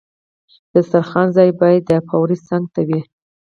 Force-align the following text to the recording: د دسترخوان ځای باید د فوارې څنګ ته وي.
د 0.71 0.73
دسترخوان 0.73 1.27
ځای 1.37 1.49
باید 1.61 1.81
د 1.89 1.91
فوارې 2.07 2.37
څنګ 2.47 2.63
ته 2.73 2.81
وي. 2.87 3.01